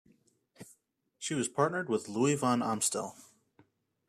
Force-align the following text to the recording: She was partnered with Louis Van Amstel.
She 1.19 1.35
was 1.35 1.47
partnered 1.47 1.87
with 1.87 2.09
Louis 2.09 2.33
Van 2.33 2.63
Amstel. 2.63 3.15